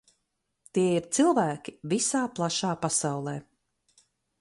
Tie 0.77 0.93
ir 1.01 1.09
cilvēki 1.17 1.75
visā 1.93 2.25
plašā 2.41 2.75
pasaulē. 2.87 3.39